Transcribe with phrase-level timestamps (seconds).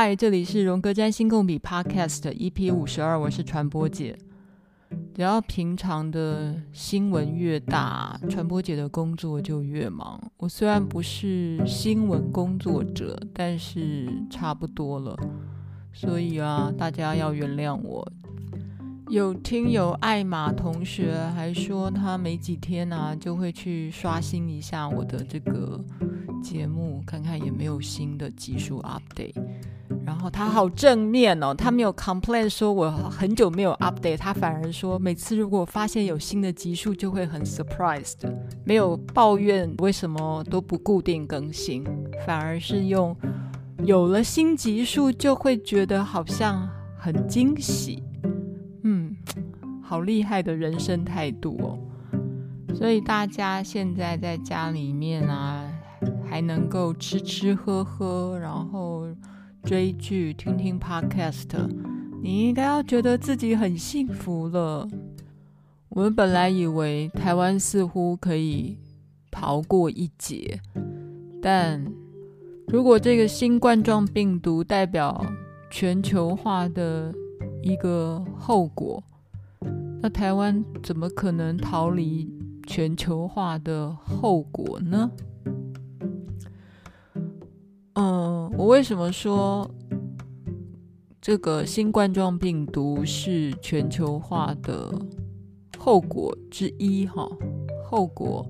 [0.00, 4.16] 嗨，这里是荣格占星共笔 Podcast EP 五十二，我是传播姐。
[5.12, 10.22] 只要平常的新闻越大，传播姐的工作就越忙。
[10.36, 15.16] 我虽然不是新闻工作者，但是差不多了，
[15.92, 18.08] 所以啊，大家要原谅我。
[19.08, 25.84] 有听友艾玛同学还说，他没几天啊就会去刷新一下我的这个
[26.40, 29.34] 节目，看看有没有新的技术 update。
[30.04, 38.18] 然后他好正面哦，他没有 complain 说我很久没有 update，他反而说每次如果发现有新的集数就会很 surprised，
[38.64, 41.84] 没有抱怨为什么都不固定更新，
[42.26, 43.16] 反而是用
[43.84, 46.68] 有了新集数就会觉得好像
[46.98, 48.02] 很惊喜。
[48.82, 49.16] 嗯，
[49.82, 51.78] 好厉害的人生态度哦！
[52.74, 55.64] 所以大家现在在家里面啊，
[56.28, 58.77] 还能够吃吃喝喝，然后
[59.68, 61.50] 追剧、听听 podcast，
[62.22, 64.88] 你应该要觉得自己很幸福了。
[65.90, 68.78] 我们本来以为台湾似乎可以
[69.30, 70.58] 逃过一劫，
[71.42, 71.84] 但
[72.68, 75.22] 如果这个新冠状病毒代表
[75.70, 77.12] 全球化的
[77.60, 79.04] 一个后果，
[80.00, 82.26] 那台湾怎么可能逃离
[82.66, 85.10] 全球化的后果呢？
[87.98, 89.68] 嗯，我为什么说
[91.20, 94.94] 这个新冠状病毒是全球化的
[95.76, 97.04] 后果之一？
[97.06, 97.28] 哈，
[97.84, 98.46] 后果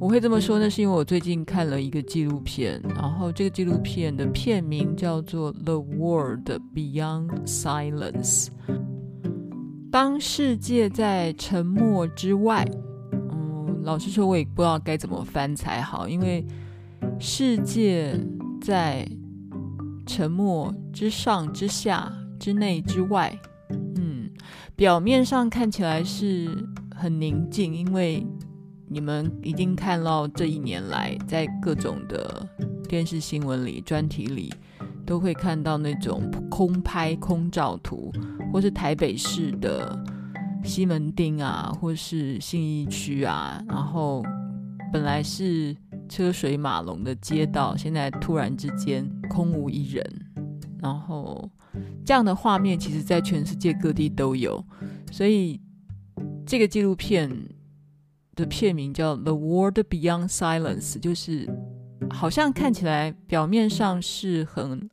[0.00, 8.46] 我会这么说呢，是因为我最近看了一个纪录片，然后这个纪录片的片名叫做《The World Beyond Silence》。
[9.92, 12.66] 当世界在沉默之外，
[13.12, 16.44] 嗯，老实说，我也不知道该怎么翻才好，因为
[17.20, 18.18] 世界
[18.60, 19.08] 在
[20.06, 23.38] 沉默之上、之下、之内、之外，
[23.96, 24.30] 嗯，
[24.74, 26.48] 表面上看起来是
[26.94, 28.26] 很宁静，因为
[28.88, 32.48] 你们已经看到这一年来，在各种的
[32.88, 34.52] 电视新闻里、专题里，
[35.04, 38.12] 都会看到那种空拍、空照图。
[38.50, 39.94] 或是台北市的
[40.64, 44.24] 西门町啊，或是信义区啊，然后
[44.90, 45.76] 本来是
[46.08, 50.04] 车水马龙的街道，现在突然之间空无一人，
[50.80, 51.50] 然后
[52.04, 54.64] 这样的画面，其实在全世界各地都有。
[55.12, 55.60] 所以
[56.46, 57.30] 这个纪录片
[58.34, 61.48] 的片名叫《The World Beyond Silence》，就是
[62.10, 64.88] 好像看起来表面上是很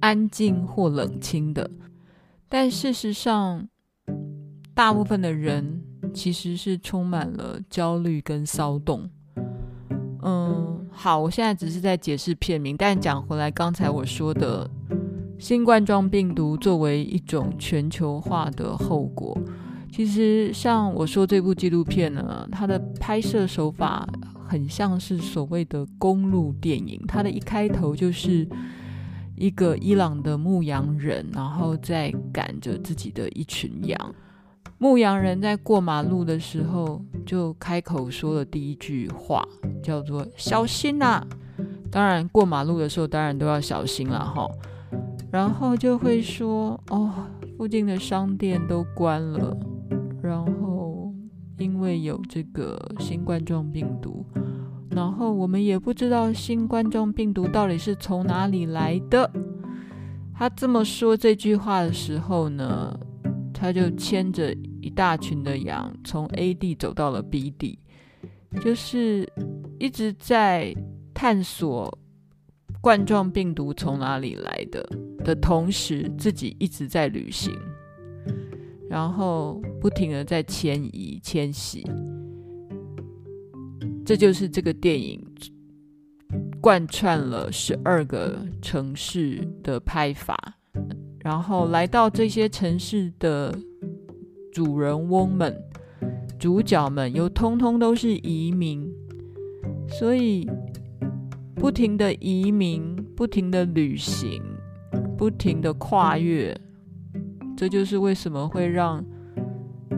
[0.00, 1.70] 安静或冷清的。
[2.48, 3.68] 但事实上，
[4.74, 5.82] 大部分的人
[6.12, 9.10] 其实是充满了焦虑跟骚动。
[10.24, 14.68] 嗯，好，我现在只是在解释片名，但讲回来，刚才我说的
[15.38, 19.38] 新冠状病毒作为一种全球化的后果，
[19.92, 24.08] 其实像我说这部纪录片呢，它的拍摄手法
[24.48, 28.48] 很像是所谓的公路电影，它的一开头就是。
[29.36, 34.14] 一个伊朗的牧羊人，然后在赶着自己的一群羊。
[34.78, 39.46] 牧羊人在过马路的时候，就开口说了第一句话，
[39.82, 41.24] 叫做“小心呐”。
[41.90, 44.46] 当然，过马路的时候当然都要小心了哈。
[45.30, 47.10] 然后就会说：“哦，
[47.56, 49.56] 附近的商店都关了，
[50.22, 51.12] 然后
[51.58, 54.24] 因为有这个新冠状病毒。”
[54.90, 59.28] 然后我们也不知道新冠状病毒到底是从哪里来的。
[60.36, 62.96] 他这么说这句话的时候呢，
[63.54, 67.78] 他就牵着一大群的羊从 A 地走到了 B 地，
[68.60, 69.26] 就是
[69.78, 70.74] 一直在
[71.14, 71.96] 探索
[72.80, 74.86] 冠状病毒从哪里来的
[75.24, 77.56] 的同时，自己一直在旅行，
[78.90, 81.82] 然后不停的在迁移迁徙。
[84.04, 85.18] 这就是这个电影
[86.60, 90.36] 贯穿了十二个城市的拍法，
[91.24, 93.58] 然后来到这些城市的
[94.52, 95.58] 主人翁们、
[96.38, 98.86] 主角们又通通都是移民，
[99.88, 100.46] 所以
[101.54, 104.42] 不停的移民、不停的旅行、
[105.16, 106.54] 不停的跨越，
[107.56, 109.02] 这就是为什么会让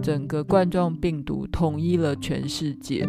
[0.00, 3.04] 整个冠状病毒统一了全世界。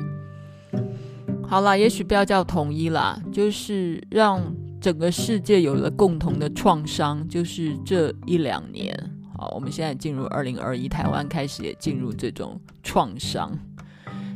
[1.43, 4.41] 好啦，也许不要叫统一啦，就是让
[4.79, 8.95] 整个世界有了共同的创伤，就是这一两年。
[9.37, 13.51] 好，我们现在进入二零二一，台湾开始也进入这种创伤，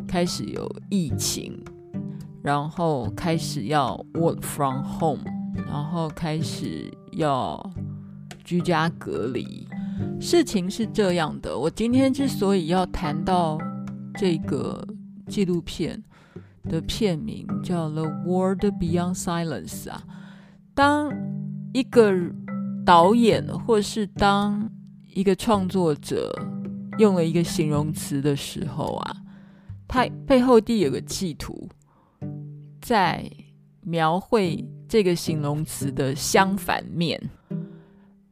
[0.07, 1.59] 开始有疫情，
[2.43, 5.23] 然后开始要 work from home，
[5.65, 7.71] 然后开始要
[8.43, 9.67] 居家隔离。
[10.19, 13.57] 事情是这样的，我今天之所以要谈到
[14.19, 14.87] 这个
[15.27, 16.03] 纪录片
[16.63, 20.03] 的片名叫《The World Beyond Silence》啊，
[20.73, 21.13] 当
[21.73, 22.13] 一个
[22.85, 24.69] 导演或是当
[25.13, 26.33] 一个创作者
[26.97, 29.15] 用了一个形容词的时候啊，
[29.87, 31.69] 它背后地有个企图，
[32.81, 33.29] 在
[33.81, 37.29] 描绘这个形容词的相反面。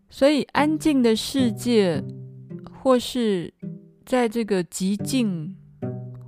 [0.10, 2.04] 所以，安静的世界，
[2.82, 3.54] 或是
[4.06, 5.56] 在这个寂静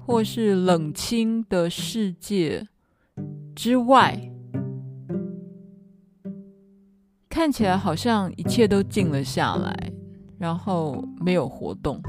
[0.05, 2.67] 或是冷清的世界
[3.55, 4.30] 之外，
[7.31, 9.91] 看起来好像一切都静了下来，
[10.37, 12.03] 然后没有活动。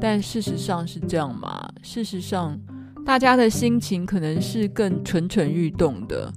[0.00, 1.70] 但事实上是这样吗？
[1.84, 2.58] 事实上，
[3.06, 6.32] 大家的心情可能是更蠢蠢欲动的，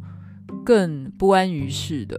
[0.63, 2.15] 更不安于室的。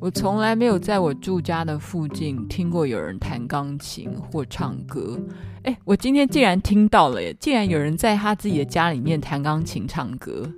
[0.00, 5.16] 我从来没有在我住家的附近听过有人弹钢琴或唱歌。
[5.62, 7.34] 诶，我今天竟然听到了耶！
[7.38, 10.52] 竟然有人在他自己的家里面弹钢琴唱歌，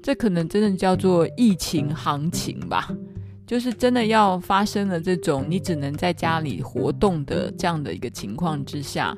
[0.00, 2.88] 这可能真的叫做疫情行情吧？
[3.48, 9.16] 就是真的要发生了这种你只能在家里活动的这样的一个情况之下，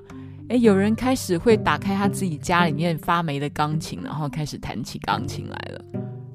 [0.51, 5.85] 诶，有人开始会打开他自己家里面发霉的钢琴，然后开始弹起钢琴来了。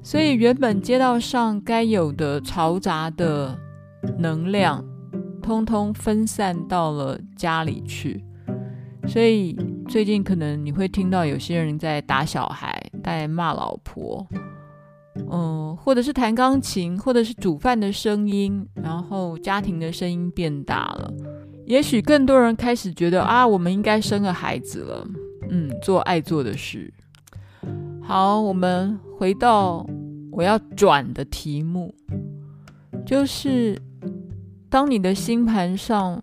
[0.02, 3.58] 所以，原本街道上该有的嘈杂的
[4.18, 4.84] 能量，
[5.42, 8.22] 通通分散到了家里去。
[9.08, 9.56] 所以，
[9.88, 14.26] 最近可能你会听到有些人在打小孩，在骂老婆，
[15.30, 21.12] 嗯，或者是弹钢琴，或者是煮饭的声音，然后家庭的声音变大了。
[21.64, 25.06] 也许更多人开始觉得啊，我们应该生个孩子了，
[25.50, 26.92] 嗯，做爱做的事。
[28.00, 29.84] 好，我们回到
[30.30, 31.92] 我要转的题目，
[33.04, 33.76] 就是
[34.68, 36.22] 当你的星盘上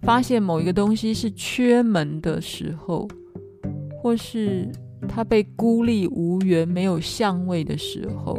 [0.00, 3.06] 发现某一个东西是缺门的时候，
[4.00, 4.70] 或是
[5.08, 8.36] 它被孤立无援、没有相位的时候，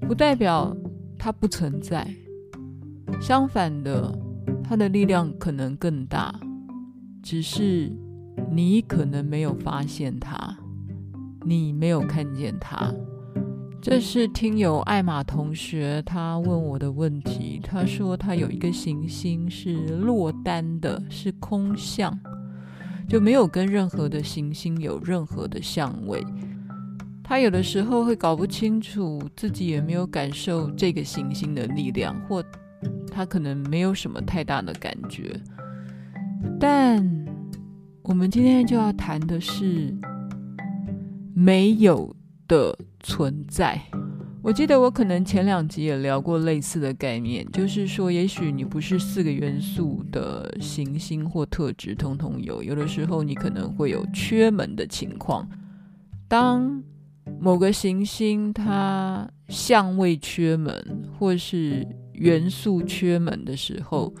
[0.00, 0.76] 不代表
[1.18, 2.08] 它不存在，
[3.20, 4.16] 相反的，
[4.62, 6.34] 它的力量可能更大，
[7.22, 7.92] 只是
[8.50, 10.56] 你可能没有发现它。
[11.46, 12.92] 你没有看见他，
[13.80, 17.58] 这是听友艾玛同学他问我的问题。
[17.62, 22.12] 他说他有一个行星是落单的，是空相，
[23.08, 26.24] 就没有跟任何的行星有任何的相位。
[27.24, 32.44] 他有的时候会搞不清楚自己有没有感受这个行星的力量，或
[33.10, 35.40] 他可能没有什么太大的感觉。
[36.60, 37.26] 但
[38.02, 39.92] 我们今天就要谈的是。
[41.40, 42.16] 没有
[42.48, 43.80] 的存在。
[44.48, 55.46] 我记得我可能前两集也聊过类似的概念，就是说，也许你不是四个元素的行星或特质通通有，有的时候你可能会有缺门的情况。
[56.28, 56.82] 当
[57.38, 60.82] 某个行星它相位缺门，
[61.18, 64.14] 或是元素缺门的时候，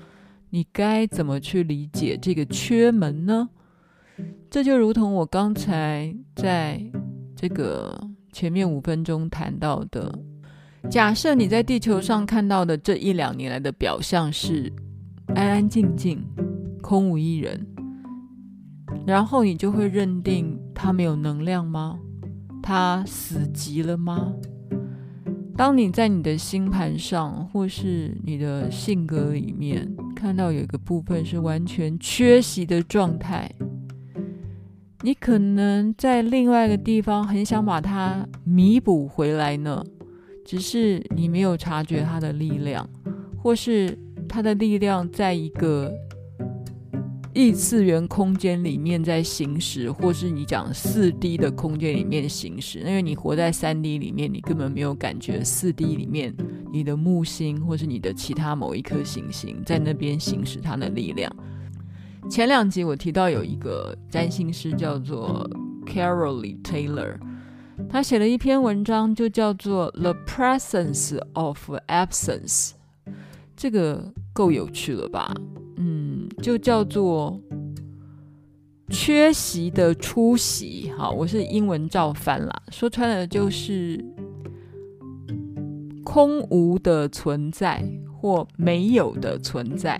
[0.50, 3.48] 你该怎么去理解这个缺门呢？
[4.50, 6.82] 这就如同我刚才在。
[7.40, 7.96] 这个
[8.32, 10.12] 前面五分钟谈到的，
[10.90, 14.72] 假设你在地球上看到的这一两年来的表象是
[15.34, 16.24] 安安静静、
[16.80, 17.66] 空无一人，
[19.06, 21.98] 然后你就会认定它没有能量吗？
[22.62, 24.32] 它死寂了吗？
[25.56, 33.50] 当你在你的星盘上或是你的性格里面看到有一个部分是完全缺席的状态。
[35.02, 39.84] 你可能在另外一个地方很想把它弥补回来呢，
[40.44, 42.88] 只是你没有察觉它的力量，
[43.40, 43.96] 或是
[44.28, 45.92] 它的力量在一个
[47.32, 52.80] 异次元空间里面在行驶，或是你讲四 D 的空间里面行驶。
[52.80, 56.34] 因为你活在三 D 里面，你根本没有感觉四 D 里面
[56.72, 61.32] 你的木星或是你的其他某一颗行星在那边行使它的力量。
[62.28, 65.48] 前两集我提到有一个占星师叫做
[65.86, 67.16] Carolee Taylor，
[67.88, 72.70] 他写了一篇文章，就叫做《The Presence of Absence》，
[73.56, 75.34] 这个够有趣了吧？
[75.78, 77.40] 嗯，就叫做
[78.90, 80.92] 缺席的出席。
[80.96, 84.04] 好，我是英文照翻啦，说穿了就是
[86.04, 87.82] 空无的存在
[88.20, 89.98] 或没有的存在。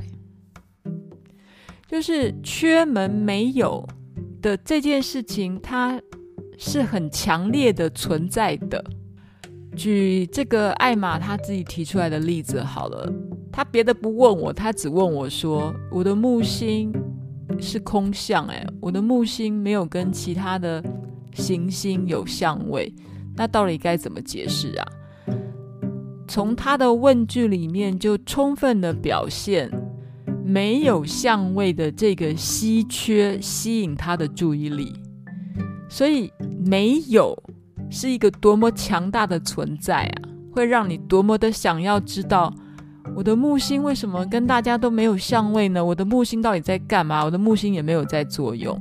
[1.89, 3.85] 就是缺门没有
[4.43, 5.99] 的这件事情，它
[6.59, 8.85] 是很强烈的存在的。
[9.75, 13.11] 举这个艾玛他自己提出来的例子好了，
[13.51, 16.93] 他别的不问我，他只问我说：“我的木星
[17.59, 20.85] 是空相，哎，我的木星没有跟其他的
[21.33, 22.93] 行星有相位，
[23.35, 24.87] 那到底该怎么解释啊？”
[26.29, 29.71] 从他的问句里面就充分的表现，
[30.49, 34.95] 没有相位的这个稀缺吸引他的注意力，
[35.91, 36.33] 所以
[36.65, 37.37] 没有
[37.91, 42.51] 是一个多么强大的存在啊，会让你多么的想要知道
[43.15, 45.85] 我的木星为什么跟大家都没有相位呢？
[45.85, 47.23] 我的木星到底在干嘛？
[47.23, 48.81] 我的木星也没有在作用，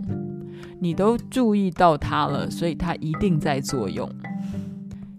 [0.80, 4.10] 你都注意到它了，所以它一定在作用。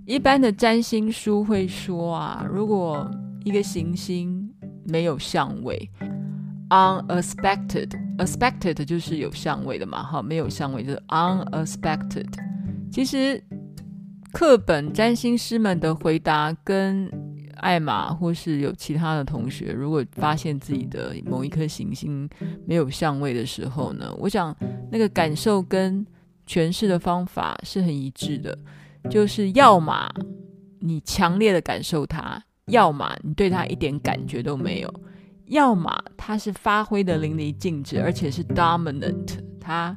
[0.06, 3.06] 一般的占星书会说啊，如果
[3.44, 4.48] 一个行星
[4.86, 5.90] 没有相位
[6.70, 12.26] ，unaspected，aspected 就是有相位的嘛，哈，没有相位就是 unexpected。
[12.90, 13.42] 其实
[14.32, 17.10] 课本占星师们的回答跟
[17.56, 22.28] 艾玛或是有其他的同学，如果发现自己的某一颗行星
[22.66, 24.56] 没有相位的时候呢，我想
[24.90, 26.06] 那个感受跟
[26.46, 28.56] 诠释的方法是很一致的。
[29.08, 30.08] 就是要么
[30.80, 34.92] 你强烈的感受它，要么你对它一点感觉都没有，
[35.48, 39.96] 要么它是发挥的淋漓尽致，而且是 dominant，它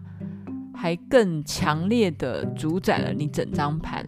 [0.73, 4.05] 还更强烈的主宰了你整张盘。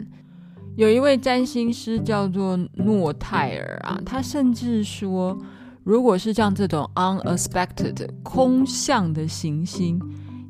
[0.76, 5.38] 有一位占星师叫做诺泰尔啊，他甚至说，
[5.84, 10.00] 如果是像这种 unexpected 空相的行星，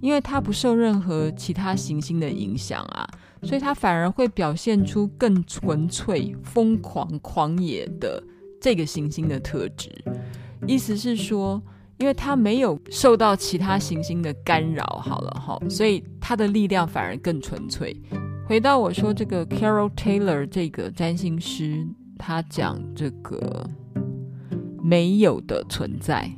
[0.00, 3.06] 因为它不受任何其他行星的影响啊。
[3.42, 8.22] 所以它反而会表现出更纯粹、疯狂、狂野的
[8.58, 9.90] 这个行星的特质。
[10.66, 11.62] 意思是说，
[11.98, 17.94] 因为它没有受到其他行星的干扰，好了哈，所以它的力量反而更纯粹。
[18.46, 21.86] 回到我说这个 Carol Taylor 这个占星师，
[22.18, 23.68] 他讲这个
[24.82, 26.30] 没有的存在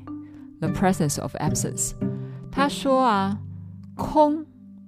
[0.60, 1.92] ，the presence of absence。
[2.50, 3.38] 他说啊，
[3.94, 4.44] 空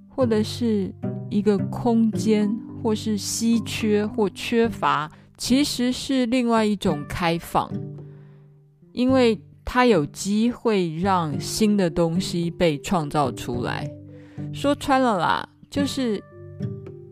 [0.08, 0.94] 或者是。
[1.30, 2.50] 一个空间，
[2.82, 7.70] 或是稀缺或缺乏，其实是另外一种开放，
[8.98, 13.88] 因为它有机会让新的东西被创造出来。
[14.52, 16.20] 说穿了啦，就是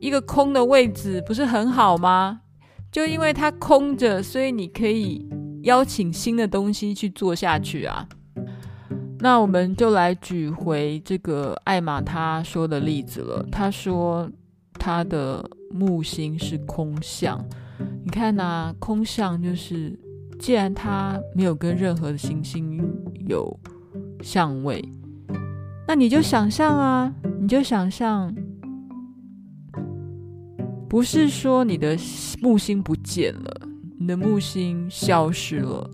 [0.01, 2.41] 一个空的位置，不是很好吗？
[2.91, 5.29] 就因为它空着，所以你可以
[5.63, 8.05] 邀请新的东西去做下去啊。
[9.21, 13.47] 那我们就来举回这个艾玛他说的例子了。
[13.53, 14.29] 他说
[14.73, 17.41] 他的木星是空相，
[18.05, 19.97] 你看呐、啊，空相就是
[20.39, 22.81] 既然它没有跟任何的行星
[23.27, 23.59] 有
[24.23, 24.83] 相位，
[25.89, 28.35] 那你就想象啊，你就想象，
[30.89, 31.97] 不是说你的
[32.41, 35.91] 木星不见了，你的木星消失了。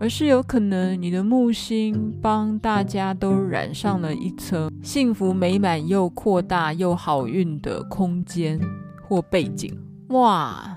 [0.00, 8.60] 而是有可能你的木星帮大家都染上了一层幸福美满又扩大又好运的空间
[9.08, 9.72] 或背景，
[10.08, 10.76] 哇！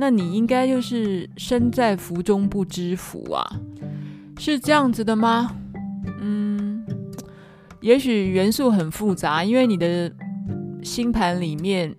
[0.00, 3.60] 那你应该就是身在福中不知福啊，
[4.38, 5.54] 是这样子的吗？
[6.22, 6.82] 嗯，
[7.82, 10.10] 也许元素很复杂，因为你的
[10.82, 11.94] 星盘里面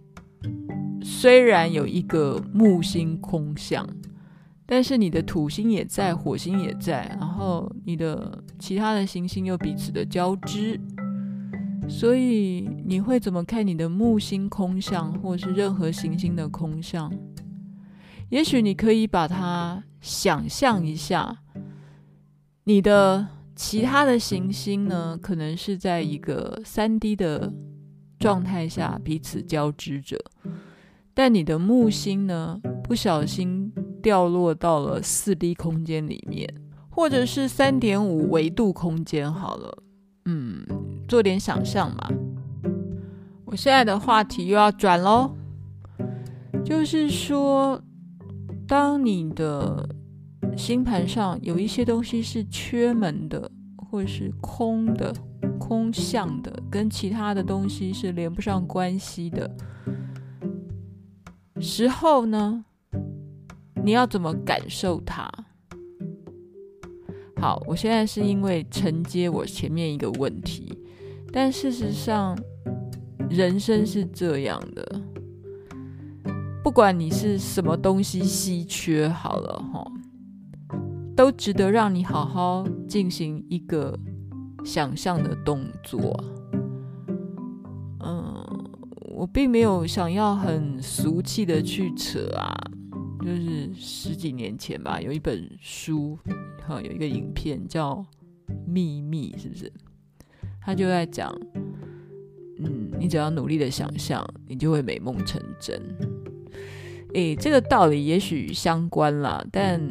[1.04, 3.88] 虽然有一个木星空相。
[4.66, 10.80] 但是你的土星也在，火星也在，然后你的其他的行星又彼此的交织，
[11.90, 17.12] 所以你会怎么看你的木星空相，或是任何行星的空相？
[18.32, 21.38] 也许你可以把它想象一下，
[22.64, 27.54] 你的其他的行星呢，可能是在一个三 D 的
[28.18, 30.18] 状态下彼此交织着，
[31.14, 33.72] 但你的木星呢，不小心。
[34.02, 36.52] 掉落到了四 D 空间里面，
[36.90, 39.32] 或者是三点五维度空间。
[39.32, 39.78] 好了，
[40.26, 40.66] 嗯，
[41.08, 42.10] 做点想象嘛。
[43.46, 45.36] 我现在的话题又要转喽，
[46.66, 47.80] 就是说，
[48.72, 49.86] 当你的
[50.56, 55.14] 星盘上有一些东西是缺门的，或者是空的、
[55.60, 59.54] 空相的，跟其他的东西是连不上关系的
[61.60, 62.64] 时候呢，
[63.84, 65.30] 你要怎么感受它？
[67.36, 70.80] 好，我现在是因为承接我前面一个问题，
[71.34, 72.38] 但事实上，
[73.30, 75.02] 人生是这样的，
[76.64, 79.92] 不管你是什么东西稀缺，好了哈，
[81.16, 83.98] 都值得让你好好进行一个
[84.64, 86.00] 想象的动作。
[88.00, 88.46] 嗯
[89.14, 92.56] 我并没有想要很俗气的去扯啊，
[93.22, 96.18] 就是十几年前吧，有一本书，
[96.66, 97.96] 哈，有一个影片叫
[98.66, 99.72] 《秘密》，是不是？
[100.60, 101.32] 他就在讲，
[102.60, 105.80] 嗯，你只要努力的想象，你就会美梦成真。
[107.14, 109.82] 诶，这个道理也许相关啦，但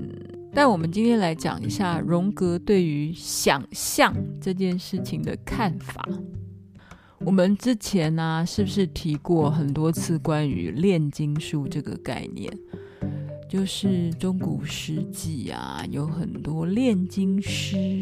[0.53, 6.07] 但我们今天来讲一下荣格对于想象这件事情的看法。
[7.21, 12.51] 我们之前呢、啊，是不是提过很多次关于炼金术这个概念？
[13.49, 18.01] 就是中古世纪啊，有很多炼金师，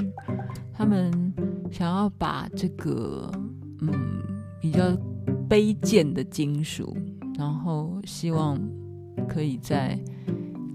[0.73, 1.11] 他们
[1.73, 3.31] 想要把这个
[3.81, 3.91] 嗯
[4.61, 4.97] 比较
[5.49, 6.97] 卑贱的金属，
[7.39, 8.57] 然后希望
[9.27, 9.99] 可以在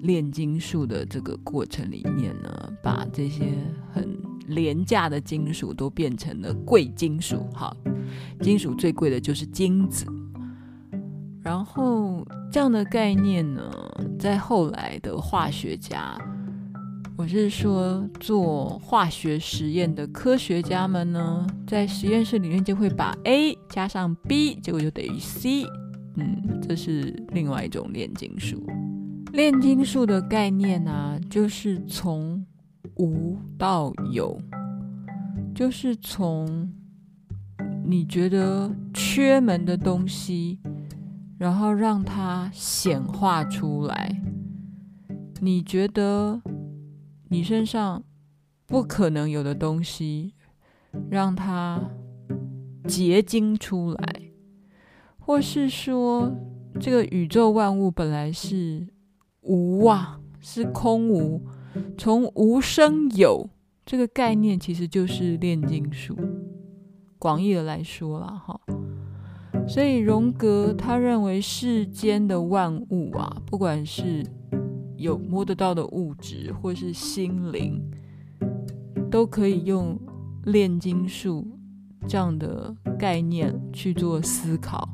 [0.01, 3.45] 炼金术的这个过程里面呢，把这些
[3.91, 7.47] 很廉价的金属都变成了贵金属。
[7.53, 7.75] 好。
[8.41, 10.05] 金属最贵的就是金子，
[11.41, 13.71] 然后这样的概念呢，
[14.19, 16.15] 在后来的化学家，
[17.15, 25.63] 我是说做化学实验的科学家们呢，在实验室里面就会把 A 加上 B，结果就等于 C。
[26.15, 28.63] 嗯，这是另外一种炼金术。
[29.31, 32.45] 炼金术的概念啊，就是从
[32.95, 34.39] 无到有，
[35.55, 36.71] 就是从。
[37.85, 40.57] 你觉得缺门的东西，
[41.37, 44.21] 然后让它显化出来。
[45.41, 46.41] 你觉得
[47.27, 48.01] 你身上
[48.65, 50.33] 不可能有的东西，
[51.09, 51.77] 让它
[52.87, 54.21] 结晶出来，
[55.25, 56.35] 或是说，
[56.81, 58.85] 这个宇宙万物本来是
[59.41, 61.41] 无啊，是空无，
[61.97, 63.49] 从无生有，
[63.85, 66.13] 这个概念其实就是炼金术。
[67.17, 68.59] 广义的来说啦，哈，
[69.65, 74.25] 所以荣格他认为世间的万物啊，不管是
[74.97, 77.81] 有摸得到的物质，或是心灵，
[79.09, 79.97] 都可以用
[80.43, 81.47] 炼金术
[82.09, 84.92] 这样的概念去做思考。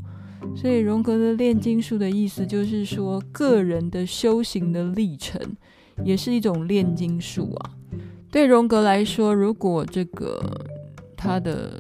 [0.59, 5.39] 所以荣格的炼金术的意思就是说，个人的修行的历程
[6.03, 7.71] 也是一种炼金术啊。
[8.29, 10.43] 对荣格来说，如果这个
[11.15, 11.79] 他的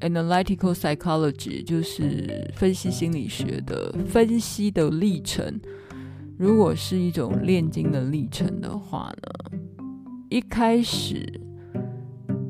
[0.00, 5.60] Analytical psychology 就是分析心理学的分析的历程。
[6.38, 9.58] 如果是一种炼金的历程的话呢，
[10.28, 11.40] 一开始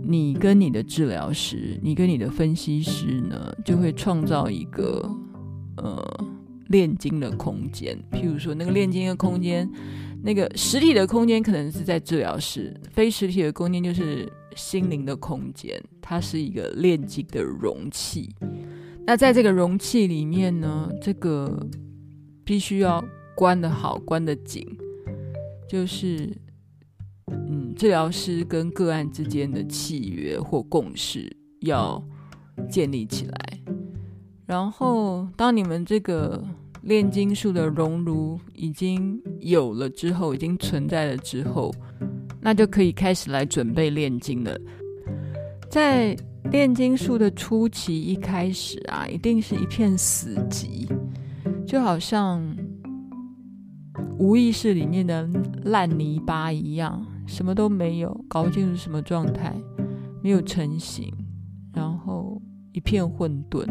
[0.07, 5.09] 你跟你的治疗师，你跟你的分析师呢，就会创造一个
[5.77, 6.27] 呃
[6.69, 7.99] 炼金的空间。
[8.11, 9.69] 譬如说，那个炼金的空间，
[10.23, 14.31] 那个实体的空间可能是在治疗室，非实体的空间就是。
[14.57, 18.33] 心灵的空间，它是一个炼金的容器。
[19.05, 21.67] 那在这个容器里面呢，这个
[22.45, 24.65] 必须要关得好，关得紧，
[25.69, 26.33] 就是
[27.29, 32.03] 嗯，治疗师跟个案之间的契约或共识要
[32.69, 33.61] 建立起来。
[34.47, 36.43] 然后，当你们这个
[36.83, 41.75] 炼金术的熔炉已经有了之后，已经存在了之后。
[42.47, 44.55] 那就可以开始来准备炼金了。
[45.71, 46.15] 在
[46.51, 50.87] 炼金术的初期，一开始啊，一定是一片死寂，
[51.67, 52.55] 就好像
[54.19, 55.27] 无意识里面的
[55.65, 59.55] 烂泥巴一样，什么都没有，搞不清楚什么状态，
[60.23, 61.13] 没有成型，
[61.73, 62.41] 然后
[62.73, 63.67] 一片混沌。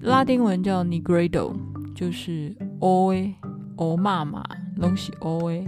[0.00, 1.54] 拉丁文叫 nigredo，
[1.94, 3.34] 就是乌诶，
[3.78, 4.44] 乌妈妈，
[4.76, 5.66] 拢是乌诶。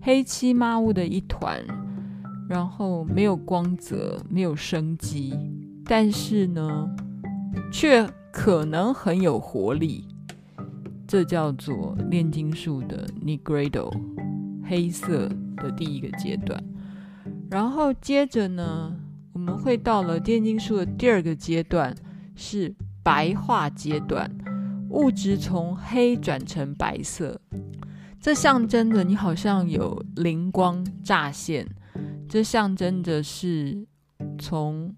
[0.00, 1.64] 黑漆麻乌的一团，
[2.48, 5.34] 然后没有光泽，没有生机，
[5.84, 6.88] 但是呢，
[7.72, 10.04] 却可能很有活力。
[11.08, 13.92] 这叫做炼金术的 Nigredo，
[14.68, 16.62] 黑色的第一个阶段。
[17.50, 18.94] 然后接着呢，
[19.32, 21.94] 我们会到了炼金术的第二个阶段，
[22.34, 24.30] 是白化阶段，
[24.90, 27.40] 物质从黑转成白色。
[28.20, 31.64] 这象征着你好像有灵光乍现，
[32.28, 33.86] 这象征着是
[34.38, 34.92] 从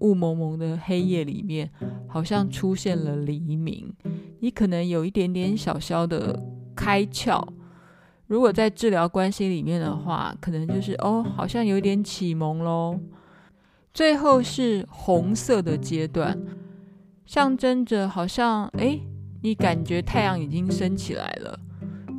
[0.00, 1.70] 雾蒙蒙的黑夜里面，
[2.08, 3.94] 好像出现了黎明。
[4.40, 6.42] 你可能有一点点小小的
[6.74, 7.46] 开窍。
[8.32, 12.98] 如果在治疗关系里面的话，可能就是哦，好像有点启蒙喽。
[13.92, 16.40] 最后是红色的阶段，
[17.26, 19.02] 象征着好像诶，
[19.42, 21.60] 你感觉太阳已经升起来了。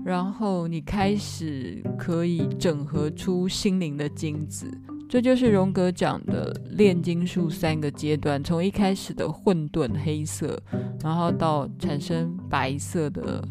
[0.06, 4.69] 然后你开始可以整合出心灵的精子，
[5.10, 10.62] 这就是荣格讲的炼金术三个阶段，从一开始的混沌黑色，
[11.02, 13.43] 然后到产生白色的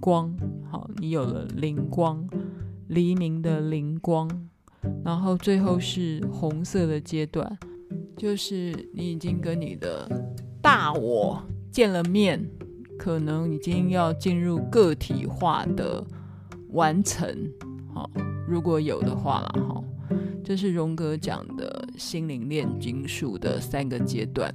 [0.00, 0.34] 光，
[0.70, 2.26] 好，你有了灵光，
[2.88, 4.28] 黎明的灵光，
[5.04, 7.58] 然后最后是红色的阶段，
[8.16, 10.08] 就是你已经跟你的
[10.62, 12.44] 大我见了面，
[12.98, 16.04] 可能已经要进入个体化的
[16.70, 17.28] 完成，
[17.92, 18.10] 好，
[18.46, 19.84] 如果有的话啦，哈。
[20.44, 24.50] 这是荣格讲的心灵炼金术的三个阶段，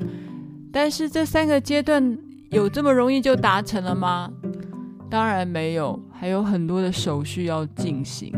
[0.72, 2.18] 但是这三个阶段
[2.50, 4.34] 有这么容易就达成了吗？
[5.14, 8.34] 当然没有，还有很多的手续要进行。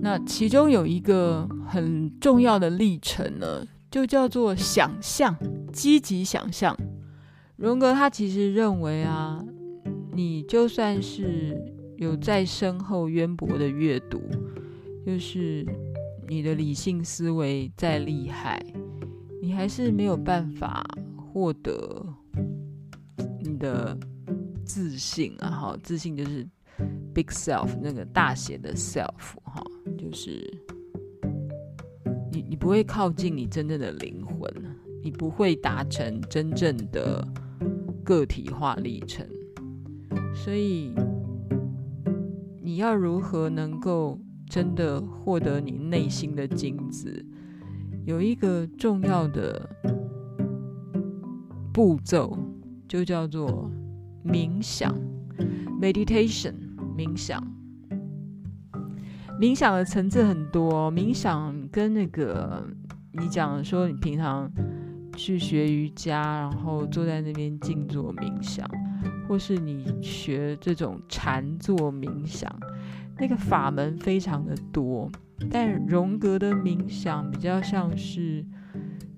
[0.00, 5.36] 那其中有一个很重要的历程呢，就叫做想象，
[5.70, 6.74] 积极想象。
[7.56, 9.38] 荣格他其实认为啊，
[10.14, 11.54] 你就算是
[11.98, 14.22] 有再深厚渊博的阅读，
[15.04, 15.66] 就是。
[16.30, 18.62] 你的理性思维再厉害，
[19.40, 22.04] 你还是没有办法获得
[23.40, 23.98] 你的
[24.68, 25.50] 自信啊！
[25.50, 26.46] 哈，自信就是
[27.12, 29.64] big self 那个大写的 self 哈，
[29.96, 30.48] 就是
[32.30, 34.48] 你你不会靠近你真正的灵魂，
[35.02, 37.26] 你不会达成真正的
[38.04, 39.26] 个体化历程，
[40.34, 40.94] 所以
[42.62, 44.16] 你要如何能够？
[44.50, 47.22] 真的获得你内心的金子，
[48.06, 49.68] 有一个重要的
[51.70, 52.34] 步骤，
[52.88, 53.70] 就叫做
[54.28, 54.94] 冥想
[55.80, 56.54] （meditation）。
[56.96, 57.40] 冥想，
[59.40, 60.90] 冥想的层次很多。
[60.92, 62.66] 冥想跟那个
[63.12, 64.50] 你讲说，你平常
[65.16, 68.68] 去学瑜伽，然后坐在那边静坐冥想，
[69.28, 72.52] 或是你学这种禅坐冥想。
[73.16, 75.08] 那个法门非常的多，
[75.48, 78.44] 但荣格的冥想比较像是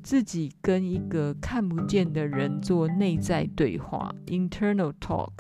[0.02, 5.30] 自己跟一个看不见的人做内在对话 （internal talk）。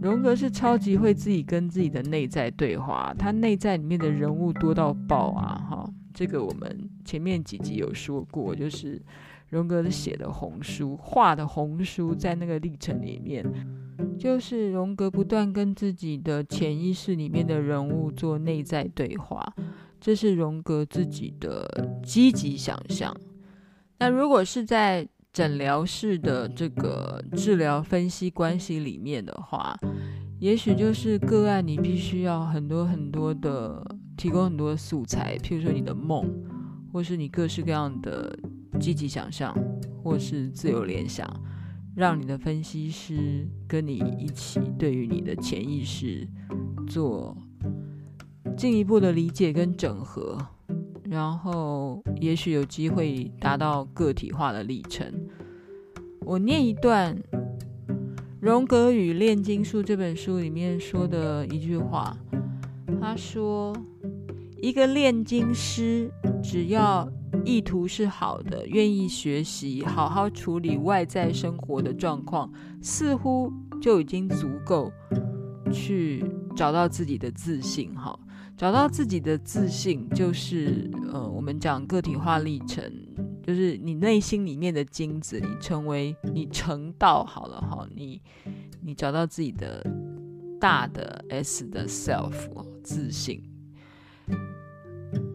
[0.00, 5.56] 荣格是超级会自己跟自己的内在对话，他内在里面的人物多到爆啊！
[5.68, 9.00] 哈，这个我们前面几集有说过，就是
[9.48, 13.44] 荣格写的红书、画的红书，在那个历程里面。
[14.18, 19.54] 就是荣格不断跟自己的潜意识里面的人物做内在对话，
[20.04, 21.66] 这是荣格自己的
[22.04, 23.16] 积极想象。
[23.98, 29.74] 那如果是在诊疗室的这个治疗分析关系里面的话，
[30.38, 33.82] 也许就是个案，你必须要很多很多的
[34.14, 36.22] 提供很多素材，譬如说你的梦，
[36.92, 38.38] 或是你各式各样的
[38.78, 39.56] 积极想象，
[40.02, 41.26] 或是自由联想。
[41.96, 46.28] 让你的分析师跟你一起，对于你的潜意识
[46.86, 47.34] 做
[48.56, 50.38] 进一步的理解跟整合，
[51.04, 55.12] 然后也许有机会达到个体化的历程。
[56.20, 57.16] 我念一段
[58.40, 62.16] 《荣格与炼金术》这本书里面说的一句话，
[63.00, 63.76] 他说
[64.62, 66.10] ：“一个炼金师
[66.42, 67.08] 只要。”
[67.44, 74.90] 意图是好的，愿意学习，好好处理外在生活的状况，似乎就已经足够
[75.70, 76.24] 去
[76.56, 77.92] 找到自己的自信。
[77.94, 78.18] 哈，
[78.56, 82.82] 找到自己的自信，就是呃，我们讲个体化历程，
[83.42, 88.20] 就是你内心里面的金子，你成为你成道好了哈，你
[88.80, 89.84] 你找到自己的
[90.60, 92.32] 大的 S 的 self
[92.82, 93.42] 自信，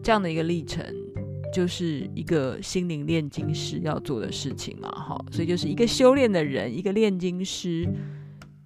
[0.02, 0.84] 这样的一个历程。
[1.52, 7.92] 就是一个心灵炼金师要做的事情嘛，哈，所以就是一个修炼的人，一个炼金师，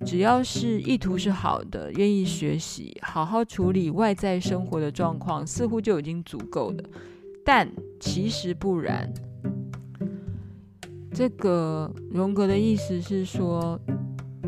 [0.04, 6.84] 只要是意图是好的，愿意学习，好好处理外在生活的状况，似乎就已经足够了。
[7.44, 9.12] 但其实不然。
[11.12, 13.80] 这个荣格的意思是说，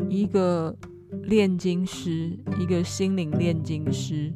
[0.09, 0.75] 一个
[1.23, 4.33] 炼金师，一个心灵炼金师，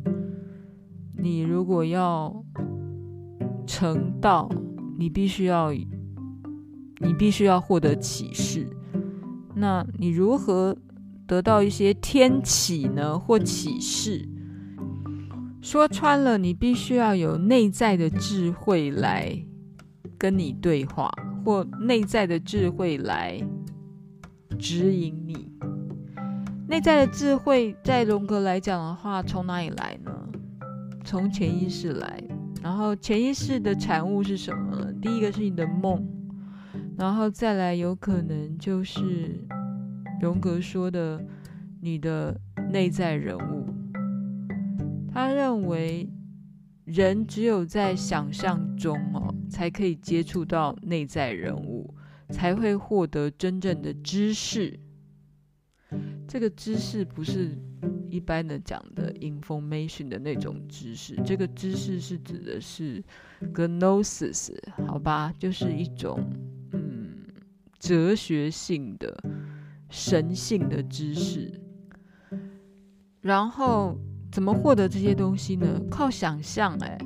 [1.18, 2.44] 你如果要。
[3.68, 4.50] 成道，
[4.98, 8.68] 你必须要，你必须要获得启示。
[9.56, 10.76] 那你如何
[11.32, 13.18] 得到一些天启呢？
[13.18, 14.28] 或启示？
[15.62, 19.42] 说穿了，你必须要有内在的智慧来
[20.18, 21.10] 跟你对话，
[21.46, 23.42] 或内在的智慧来
[24.60, 25.50] 指引你。
[26.68, 30.12] 内在的智慧，在荣格来讲的话，从哪里来呢？
[31.06, 32.22] 从潜意识来。
[32.62, 34.92] 然后潜意识的产物是什么呢？
[35.02, 36.06] 第一个是你的梦，
[36.98, 39.40] 然后再来有可能就是
[40.22, 41.20] 荣格说的
[41.82, 42.40] 你的
[42.72, 43.66] 内在人物。
[45.12, 46.08] 他认为
[46.86, 51.92] 人只有在想象中哦，才可以接触到内在人物，
[52.30, 54.80] 才会获得真正的知识。
[56.28, 57.58] 这个知识不是
[58.10, 63.04] 一般的讲的 information 的那种知识，这个知识是指的是
[63.54, 64.54] gnosis，
[64.86, 66.32] 好吧，就是一种
[66.72, 67.26] 嗯
[67.80, 69.22] 哲学性的
[69.92, 71.62] 神性的知识。
[73.22, 73.96] 然后
[74.32, 75.80] 怎么获得这些东西呢？
[75.92, 76.98] 靠想象哎，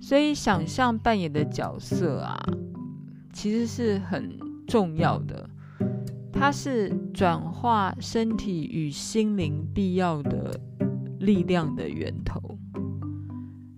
[0.00, 2.36] 所以想象扮演的角色啊，
[3.32, 5.48] 其实是很重要的。
[6.32, 10.58] 它是转化身体与心灵必要的
[11.20, 12.58] 力量的源头。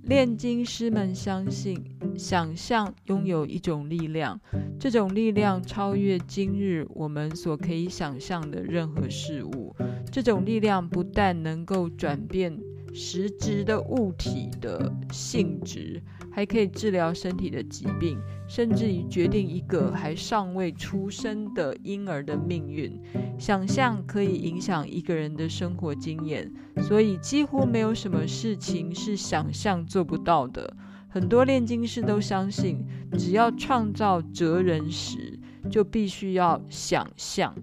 [0.05, 4.41] 炼金师们相信，想象拥有一种力量，
[4.79, 9.75] 这种力量超越今日我们所可以想象的任何事物。
[10.11, 12.59] 这种力量不但能够转变
[12.93, 16.03] 实质的物体的性质。
[16.35, 23.01] 还可以治疗身体的疾病，甚至于决定一个还尚未出生的婴儿的命运。
[23.39, 30.77] 想象可以影响一个人的生活经验，所以几乎没有什么事情是想象做不到的。
[31.15, 32.85] 很多炼金师都相信，
[33.17, 35.39] 只要创造哲人石，
[35.71, 37.55] 就必须要想象。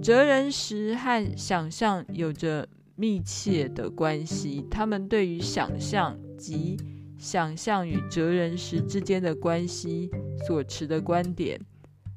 [0.00, 6.76] 哲人石和想象有着密切的关系，他们对于想象及
[7.18, 10.08] 想象与哲人石之间的关系
[10.46, 11.60] 所持的观点，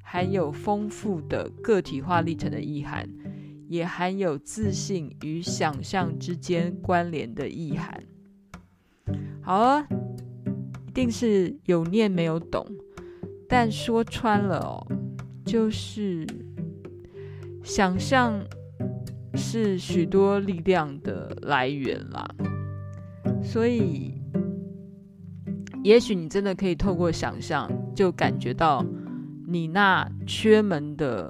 [0.03, 3.09] 含有丰富的个体化历程的意涵，
[3.67, 8.03] 也含有自信与想象之间关联的意涵。
[9.41, 10.02] 好啊，一
[10.93, 12.65] 定是有念没有懂，
[13.49, 14.87] 但说穿了哦，
[15.45, 16.25] 就是
[17.63, 18.41] 想象
[19.35, 22.27] 是许多力量的来源啦，
[23.43, 24.13] 所以。
[25.83, 28.85] 也许你真的可以透过想象，就感觉到
[29.45, 31.29] 你那缺门的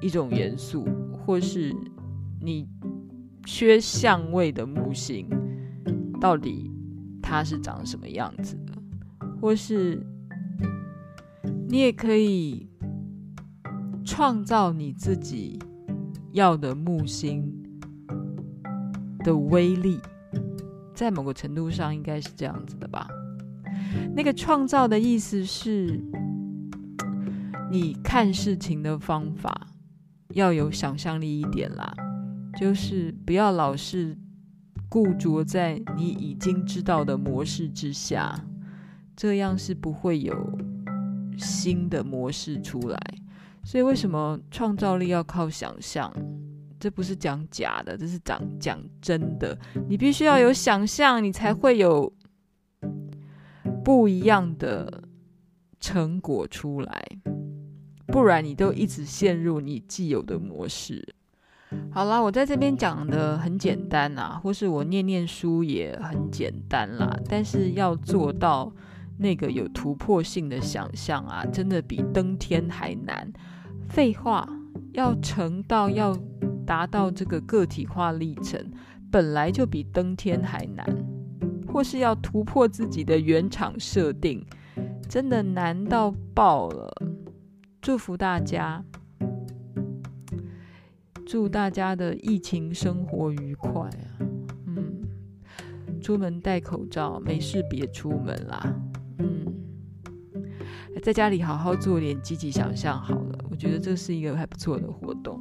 [0.00, 1.72] 一种元素，或是
[2.40, 2.66] 你
[3.46, 5.28] 缺相位的木星，
[6.20, 6.68] 到底
[7.22, 8.61] 它是长什么样子的？
[9.42, 10.00] 或是
[11.68, 12.70] 你也可以
[14.04, 15.58] 创造你自己
[16.30, 17.52] 要的木星
[19.24, 19.98] 的威力，
[20.94, 23.08] 在某个程度上应该是这样子的吧。
[24.14, 26.00] 那个创造的意思是，
[27.68, 29.66] 你看事情的方法
[30.34, 31.92] 要有想象力一点啦，
[32.60, 34.16] 就是不要老是
[34.88, 38.38] 固着在你已经知道的模式之下，
[39.16, 40.58] 这样是不会有
[41.36, 42.98] 新的模式出来。
[43.64, 46.12] 所以为什么创造力要靠想象？
[46.78, 49.56] 这不是讲假的，这是讲讲真的。
[49.88, 52.12] 你必须要有想象，你才会有。
[53.84, 55.02] 不一样的
[55.80, 57.04] 成果出来，
[58.06, 61.04] 不然你都一直陷入你既有的模式。
[61.90, 67.18] 好啦，我在这边讲的很简单啊，或是我念念书也很简单啦。
[67.28, 68.72] 但是要做到
[69.22, 73.32] 那个有突破性的想象啊，真的比登天还难。
[73.88, 74.46] 废话，
[74.92, 76.14] 要成道，要
[76.66, 78.60] 达到这个个体化历程，
[79.10, 80.84] 本来就比登天还难。
[81.72, 84.44] 或是要突破自己的原厂设定，
[85.08, 86.92] 真的难到爆了。
[87.80, 88.84] 祝福大家，
[91.26, 94.20] 祝大家的疫情生活愉快啊！
[94.66, 95.02] 嗯，
[96.02, 98.74] 出门戴口罩，没事别出门啦。
[101.00, 103.38] 在家里好好做点积极想象好了。
[103.50, 105.40] 我觉得这是一个还不错的活动。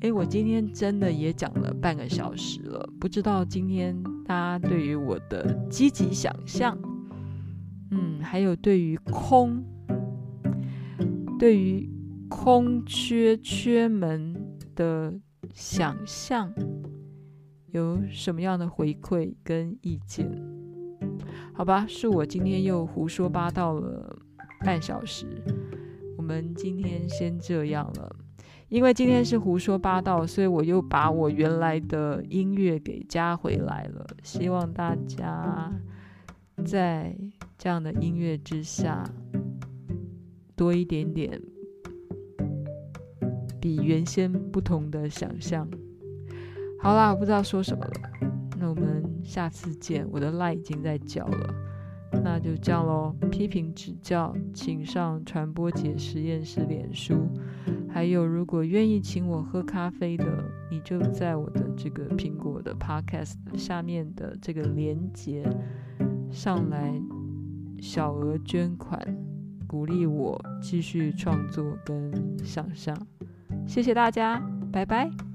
[0.00, 6.76] 诶，我今天真的也讲了半个小时了，不知道今天大家对于我的积极想象，
[7.90, 9.64] 嗯，还有对于空，
[11.38, 11.88] 对于
[12.28, 14.34] 空缺缺门
[14.74, 15.14] 的
[15.54, 16.52] 想象，
[17.72, 20.30] 有什么样的回馈跟意见？
[21.54, 24.18] 好吧，是我今天又胡说八道了
[24.64, 25.26] 半小时，
[26.16, 28.16] 我们今天先这样了。
[28.68, 34.06] 因为今天是胡说八道，所以我又把我原来的音乐给加回来了。
[34.22, 35.70] 希望大家
[36.64, 37.14] 在
[37.58, 39.04] 这样的音乐之下，
[40.56, 41.40] 多一点点
[43.60, 45.68] 比原先不同的想象。
[46.80, 47.92] 好啦，我不知道说什么了，
[48.58, 50.08] 那我们下次见。
[50.10, 51.54] 我的 line 已经在叫了，
[52.22, 53.14] 那就这样喽。
[53.30, 57.28] 批评指教，请上传播姐实验室脸书。
[57.88, 60.24] 还有，如果愿意请我喝咖啡的，
[60.70, 65.48] 你就在我的这个苹果的 Podcast 下面的这个连接
[66.30, 67.00] 上来
[67.80, 69.00] 小额捐款，
[69.66, 72.96] 鼓励我继续创作跟想象。
[73.66, 75.33] 谢谢大家，拜拜。